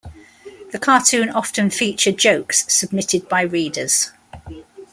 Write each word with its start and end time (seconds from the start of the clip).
The 0.71 0.79
cartoon 0.79 1.29
often 1.29 1.69
featured 1.69 2.17
jokes 2.17 2.65
submitted 2.73 3.29
by 3.29 3.43
readers. 3.43 4.09